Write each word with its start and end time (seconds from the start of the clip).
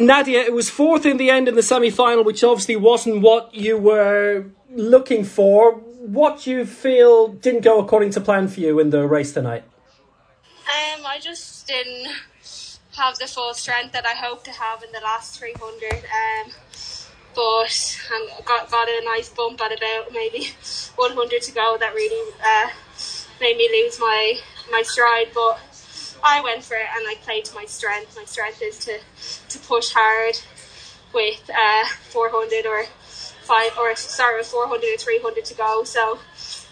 Nadia, 0.00 0.40
it 0.40 0.52
was 0.52 0.70
fourth 0.70 1.04
in 1.04 1.18
the 1.18 1.30
end 1.30 1.46
in 1.46 1.54
the 1.54 1.62
semi 1.62 1.90
final, 1.90 2.24
which 2.24 2.42
obviously 2.42 2.76
wasn't 2.76 3.20
what 3.20 3.54
you 3.54 3.76
were 3.76 4.46
looking 4.70 5.24
for. 5.24 5.72
What 5.72 6.46
you 6.46 6.64
feel 6.64 7.28
didn't 7.28 7.62
go 7.62 7.78
according 7.80 8.10
to 8.12 8.20
plan 8.20 8.48
for 8.48 8.60
you 8.60 8.80
in 8.80 8.90
the 8.90 9.06
race 9.06 9.32
tonight? 9.32 9.64
Um, 10.66 11.04
I 11.06 11.18
just 11.20 11.66
didn't 11.66 12.08
have 12.96 13.18
the 13.18 13.26
full 13.26 13.52
strength 13.54 13.92
that 13.92 14.06
I 14.06 14.14
hoped 14.14 14.44
to 14.46 14.52
have 14.52 14.82
in 14.82 14.90
the 14.92 15.00
last 15.00 15.38
300. 15.38 15.92
Um, 15.92 16.52
but 17.34 17.98
and 18.12 18.44
got 18.44 18.70
got 18.70 18.88
a 18.88 19.02
nice 19.04 19.28
bump 19.28 19.60
at 19.60 19.72
about 19.72 20.12
maybe 20.12 20.48
100 20.96 21.42
to 21.42 21.52
go 21.52 21.76
that 21.78 21.94
really 21.94 22.32
uh, 22.44 22.68
made 23.40 23.56
me 23.56 23.68
lose 23.70 24.00
my 24.00 24.38
my 24.70 24.82
stride. 24.82 25.28
But 25.34 25.60
I 26.22 26.40
went 26.42 26.64
for 26.64 26.74
it 26.74 26.86
and 26.94 27.06
I 27.08 27.14
played 27.22 27.44
to 27.46 27.54
my 27.54 27.64
strength. 27.64 28.16
My 28.16 28.24
strength 28.24 28.62
is 28.62 28.78
to, 28.80 28.98
to 29.48 29.58
push 29.66 29.92
hard 29.94 30.38
with 31.12 31.50
uh, 31.50 31.86
400 32.10 32.66
or 32.66 32.84
five 33.42 33.76
or 33.78 33.94
sorry, 33.96 34.42
400 34.42 34.94
or 34.94 34.96
300 34.96 35.44
to 35.44 35.54
go. 35.54 35.84
So 35.84 36.18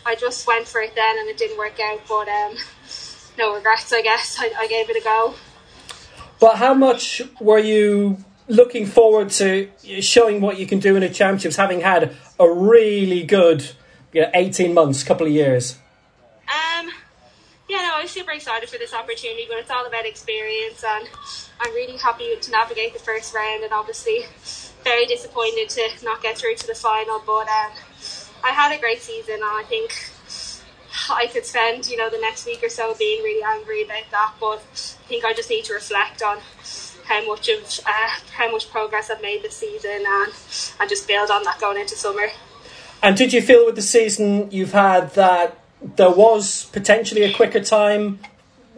I 0.06 0.14
just 0.14 0.46
went 0.46 0.69
for 0.69 0.80
it 0.80 0.95
then 0.95 1.19
and 1.19 1.28
it 1.28 1.36
didn't 1.36 1.58
work 1.58 1.78
out. 1.80 2.00
But 2.08 2.28
um, 2.28 2.56
no 3.36 3.55
regrets, 3.55 3.92
I 3.92 4.02
guess. 4.02 4.36
I, 4.38 4.50
I 4.56 4.66
gave 4.66 4.91
it 4.91 4.96
a 4.96 5.05
go. 5.05 5.34
But 6.41 6.56
how 6.56 6.74
much 6.74 7.22
were 7.41 7.58
you 7.58 8.24
looking 8.46 8.86
forward 8.86 9.30
to 9.30 9.70
showing 10.00 10.41
what 10.41 10.58
you 10.58 10.66
can 10.66 10.78
do 10.78 10.94
in 10.94 11.00
the 11.02 11.08
championships, 11.08 11.56
having 11.56 11.80
had 11.80 12.16
a 12.38 12.50
really 12.50 13.24
good 13.24 13.70
you 14.12 14.22
know, 14.22 14.30
18 14.34 14.72
months, 14.72 15.02
couple 15.02 15.27
of 15.27 15.33
years? 15.33 15.78
Um, 16.46 16.91
yeah, 17.69 17.78
no, 17.78 17.94
I 17.96 18.02
was 18.02 18.07
super 18.18 18.32
excited 18.32 18.68
for 18.68 18.78
this 18.78 18.92
opportunity, 18.92 19.46
but 19.48 19.58
it's 19.58 19.70
all 19.70 19.86
about 19.86 20.04
experience, 20.04 20.82
and 20.82 21.08
I'm 21.60 21.72
really 21.72 21.96
happy 21.98 22.34
to 22.34 22.50
navigate 22.50 22.92
the 22.92 22.98
first 22.98 23.32
round, 23.32 23.62
and 23.62 23.72
obviously 23.72 24.24
very 24.82 25.06
disappointed 25.06 25.68
to 25.70 25.88
not 26.02 26.20
get 26.20 26.36
through 26.36 26.56
to 26.56 26.66
the 26.66 26.74
final. 26.74 27.22
But 27.24 27.46
um, 27.46 27.70
I 28.42 28.50
had 28.50 28.77
a 28.77 28.80
great 28.80 29.02
season, 29.02 29.34
and 29.34 29.44
I 29.44 29.62
think 29.69 30.11
I 31.08 31.28
could 31.28 31.46
spend, 31.46 31.89
you 31.89 31.96
know, 31.96 32.11
the 32.11 32.19
next 32.19 32.44
week 32.44 32.61
or 32.64 32.69
so 32.69 32.92
being 32.98 33.22
really 33.22 33.44
angry 33.44 33.84
about 33.84 34.11
that. 34.11 34.34
But 34.41 34.62
I 35.05 35.06
think 35.06 35.24
I 35.24 35.33
just 35.33 35.48
need 35.48 35.64
to 35.66 35.74
reflect 35.74 36.20
on 36.20 36.39
how 37.05 37.24
much 37.24 37.48
of 37.48 37.62
uh, 37.86 38.11
how 38.33 38.50
much 38.50 38.69
progress 38.69 39.11
I've 39.11 39.22
made 39.22 39.44
this 39.44 39.56
season, 39.58 40.02
and 40.05 40.33
and 40.80 40.91
just 40.91 41.06
build 41.06 41.30
on 41.30 41.44
that 41.44 41.61
going 41.61 41.78
into 41.78 41.94
summer. 41.94 42.27
And 43.00 43.16
did 43.16 43.33
you 43.33 43.41
feel 43.41 43.64
with 43.64 43.77
the 43.77 43.83
season 43.83 44.50
you've 44.50 44.72
had 44.72 45.14
that 45.14 45.56
there 45.82 46.10
was 46.10 46.66
potentially 46.66 47.22
a 47.22 47.32
quicker 47.32 47.60
time 47.60 48.20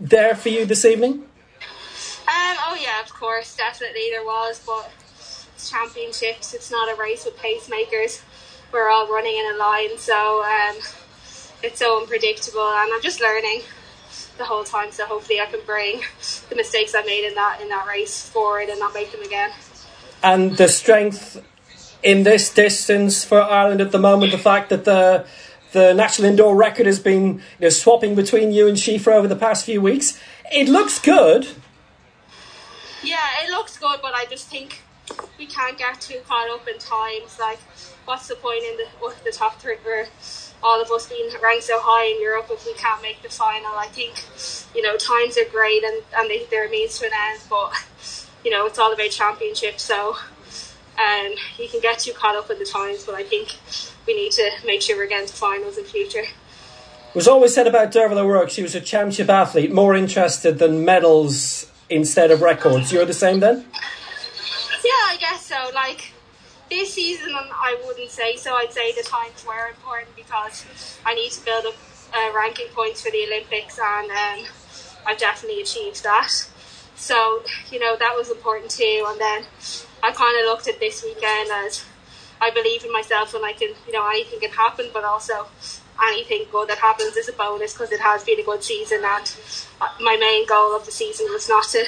there 0.00 0.34
for 0.34 0.48
you 0.48 0.64
this 0.64 0.84
evening? 0.84 1.12
Um, 1.12 2.56
oh 2.66 2.78
yeah, 2.80 3.00
of 3.02 3.12
course, 3.12 3.56
definitely 3.56 4.08
there 4.10 4.24
was, 4.24 4.62
but 4.64 4.90
it's 5.54 5.70
championships. 5.70 6.54
It's 6.54 6.70
not 6.70 6.92
a 6.92 7.00
race 7.00 7.24
with 7.24 7.36
pacemakers. 7.36 8.22
We're 8.72 8.88
all 8.88 9.08
running 9.08 9.36
in 9.36 9.54
a 9.54 9.58
line, 9.58 9.98
so 9.98 10.44
um, 10.44 10.76
it's 11.62 11.78
so 11.78 12.00
unpredictable, 12.00 12.60
and 12.60 12.92
I'm 12.92 13.02
just 13.02 13.20
learning 13.20 13.62
the 14.38 14.44
whole 14.44 14.64
time. 14.64 14.92
So 14.92 15.06
hopefully, 15.06 15.40
I 15.40 15.46
can 15.46 15.60
bring 15.66 16.02
the 16.48 16.56
mistakes 16.56 16.94
I 16.94 17.02
made 17.02 17.26
in 17.26 17.34
that 17.34 17.60
in 17.60 17.68
that 17.68 17.86
race 17.86 18.28
forward 18.28 18.68
and 18.68 18.78
not 18.78 18.94
make 18.94 19.10
them 19.12 19.22
again. 19.22 19.50
And 20.22 20.56
the 20.56 20.68
strength 20.68 21.42
in 22.02 22.22
this 22.22 22.52
distance 22.52 23.24
for 23.24 23.40
Ireland 23.42 23.80
at 23.80 23.90
the 23.90 23.98
moment, 23.98 24.32
the 24.32 24.38
fact 24.38 24.70
that 24.70 24.84
the 24.84 25.26
the 25.72 25.94
national 25.94 26.28
indoor 26.28 26.56
record 26.56 26.86
has 26.86 26.98
been 26.98 27.34
you 27.34 27.42
know, 27.60 27.68
swapping 27.68 28.14
between 28.14 28.52
you 28.52 28.66
and 28.66 28.76
Síofra 28.76 29.14
over 29.14 29.28
the 29.28 29.36
past 29.36 29.64
few 29.64 29.80
weeks. 29.80 30.20
It 30.52 30.68
looks 30.68 30.98
good. 30.98 31.48
Yeah, 33.02 33.18
it 33.42 33.50
looks 33.50 33.78
good, 33.78 34.00
but 34.02 34.14
I 34.14 34.26
just 34.26 34.48
think 34.48 34.82
we 35.38 35.46
can't 35.46 35.78
get 35.78 36.00
too 36.00 36.20
caught 36.26 36.50
up 36.50 36.66
in 36.68 36.78
times. 36.78 37.38
Like, 37.38 37.58
what's 38.04 38.28
the 38.28 38.34
point 38.36 38.64
in 38.64 38.76
the, 38.76 39.14
the 39.24 39.32
top 39.32 39.60
three 39.60 39.76
or 39.86 40.06
all 40.62 40.82
of 40.82 40.90
us 40.90 41.08
being 41.08 41.30
ranked 41.42 41.64
so 41.64 41.80
high 41.80 42.14
in 42.14 42.20
Europe 42.20 42.48
if 42.50 42.66
we 42.66 42.74
can't 42.74 43.00
make 43.00 43.22
the 43.22 43.28
final? 43.28 43.72
I 43.76 43.86
think, 43.86 44.22
you 44.74 44.82
know, 44.82 44.96
times 44.96 45.38
are 45.38 45.48
great 45.50 45.82
and, 45.84 46.02
and 46.16 46.28
they, 46.28 46.44
they're 46.50 46.68
means 46.68 46.98
to 46.98 47.06
an 47.06 47.12
end, 47.14 47.40
but, 47.48 47.72
you 48.44 48.50
know, 48.50 48.66
it's 48.66 48.78
all 48.78 48.92
about 48.92 49.10
championships. 49.10 49.82
So 49.82 50.16
um, 50.98 51.32
you 51.58 51.68
can 51.68 51.80
get 51.80 52.00
too 52.00 52.12
caught 52.12 52.36
up 52.36 52.50
in 52.50 52.58
the 52.58 52.64
times, 52.64 53.04
but 53.04 53.14
I 53.14 53.22
think 53.22 53.56
we 54.06 54.14
need 54.14 54.32
to 54.32 54.50
make 54.66 54.82
sure 54.82 54.96
we're 54.96 55.06
getting 55.06 55.28
to 55.28 55.34
finals 55.34 55.78
in 55.78 55.84
future. 55.84 56.20
It 56.22 57.14
was 57.14 57.26
always 57.26 57.54
said 57.54 57.66
about 57.66 57.90
Derval 57.90 58.18
O'Rourke, 58.18 58.50
she 58.50 58.62
was 58.62 58.74
a 58.74 58.80
championship 58.80 59.28
athlete, 59.28 59.72
more 59.72 59.94
interested 59.94 60.58
than 60.58 60.84
medals 60.84 61.70
instead 61.88 62.30
of 62.30 62.40
records. 62.40 62.92
You're 62.92 63.04
the 63.04 63.12
same 63.12 63.40
then? 63.40 63.64
Yeah, 64.84 65.06
I 65.08 65.16
guess 65.18 65.44
so. 65.44 65.70
Like 65.74 66.12
this 66.70 66.94
season, 66.94 67.34
I 67.34 67.80
wouldn't 67.84 68.10
say 68.10 68.36
so. 68.36 68.54
I'd 68.54 68.72
say 68.72 68.92
the 68.92 69.02
times 69.02 69.44
were 69.44 69.68
important 69.68 70.14
because 70.14 70.64
I 71.04 71.14
need 71.14 71.32
to 71.32 71.44
build 71.44 71.66
up 71.66 71.74
uh, 72.14 72.32
ranking 72.34 72.68
points 72.68 73.02
for 73.02 73.10
the 73.10 73.24
Olympics, 73.26 73.78
and 73.78 74.10
um, 74.10 74.46
I've 75.06 75.18
definitely 75.18 75.60
achieved 75.60 76.02
that. 76.04 76.30
So 77.00 77.42
you 77.70 77.78
know 77.80 77.96
that 77.96 78.14
was 78.16 78.30
important 78.30 78.70
too. 78.70 79.04
And 79.08 79.20
then 79.20 79.44
I 80.02 80.12
kind 80.12 80.38
of 80.38 80.46
looked 80.46 80.68
at 80.68 80.78
this 80.78 81.02
weekend 81.02 81.50
as 81.50 81.84
I 82.40 82.50
believe 82.50 82.84
in 82.84 82.92
myself 82.92 83.34
and 83.34 83.44
I 83.44 83.52
can, 83.52 83.74
you 83.86 83.92
know, 83.92 84.08
anything 84.08 84.40
can 84.40 84.50
happen, 84.50 84.90
but 84.92 85.04
also 85.04 85.46
anything 86.02 86.46
good 86.50 86.68
that 86.68 86.78
happens 86.78 87.16
is 87.16 87.28
a 87.28 87.32
bonus 87.32 87.74
because 87.74 87.92
it 87.92 88.00
has 88.00 88.24
been 88.24 88.40
a 88.40 88.44
good 88.44 88.64
season. 88.64 89.02
And 89.04 89.34
uh, 89.80 89.88
my 90.00 90.16
main 90.16 90.46
goal 90.46 90.74
of 90.74 90.86
the 90.86 90.92
season 90.92 91.26
was 91.30 91.48
not 91.48 91.64
to 91.68 91.84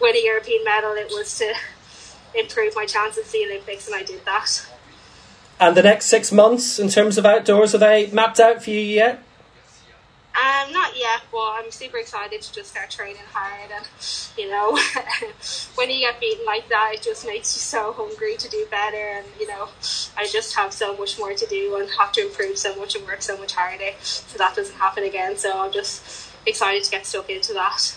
win 0.00 0.16
a 0.16 0.24
European 0.24 0.64
medal, 0.64 0.92
it 0.92 1.08
was 1.08 1.38
to 1.38 1.52
improve 2.34 2.74
my 2.74 2.86
chances 2.86 3.26
at 3.26 3.32
the 3.32 3.44
Olympics, 3.44 3.86
and 3.86 3.94
I 3.94 4.02
did 4.02 4.24
that. 4.24 4.66
And 5.60 5.76
the 5.76 5.82
next 5.82 6.06
six 6.06 6.32
months, 6.32 6.78
in 6.78 6.88
terms 6.88 7.18
of 7.18 7.26
outdoors, 7.26 7.74
are 7.74 7.78
they 7.78 8.10
mapped 8.10 8.40
out 8.40 8.64
for 8.64 8.70
you 8.70 8.80
yet? 8.80 9.22
Um, 10.34 10.72
not 10.72 10.96
yet, 10.96 11.22
but 11.30 11.38
I'm 11.58 11.70
super 11.70 11.98
excited 11.98 12.40
to 12.40 12.52
just 12.54 12.70
start 12.70 12.90
training 12.90 13.22
hard. 13.32 13.70
And 13.70 13.86
you 14.36 14.50
know, 14.50 14.78
when 15.74 15.90
you 15.90 16.00
get 16.00 16.20
beaten 16.20 16.46
like 16.46 16.68
that, 16.70 16.92
it 16.94 17.02
just 17.02 17.26
makes 17.26 17.54
you 17.54 17.60
so 17.60 17.92
hungry 17.92 18.36
to 18.38 18.48
do 18.48 18.66
better. 18.70 18.96
And 18.96 19.26
you 19.38 19.46
know, 19.46 19.68
I 20.16 20.26
just 20.26 20.56
have 20.56 20.72
so 20.72 20.96
much 20.96 21.18
more 21.18 21.34
to 21.34 21.46
do 21.46 21.76
and 21.76 21.88
have 21.98 22.12
to 22.12 22.22
improve 22.22 22.56
so 22.56 22.74
much 22.76 22.96
and 22.96 23.04
work 23.06 23.20
so 23.20 23.36
much 23.36 23.54
harder, 23.54 23.90
so 24.00 24.38
that 24.38 24.56
doesn't 24.56 24.76
happen 24.76 25.04
again. 25.04 25.36
So 25.36 25.60
I'm 25.60 25.72
just 25.72 26.30
excited 26.46 26.82
to 26.84 26.90
get 26.90 27.04
stuck 27.04 27.28
into 27.28 27.52
that. 27.52 27.94